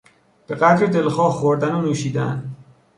[0.47, 2.55] به قدر دلخواه خوردن و نوشیدن